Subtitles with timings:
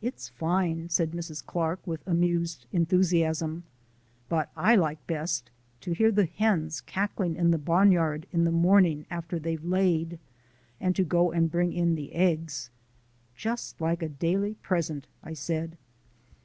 [0.00, 1.44] "It's fine!" said Mrs.
[1.44, 3.64] Clark with amused enthusiasm,
[4.28, 5.50] "but I like best
[5.80, 10.20] to hear the hens cackling in the barnyard in the morning after they've laid,
[10.80, 12.70] and to go and bring in the eggs."
[13.34, 15.76] "Just like a daily present!" I said.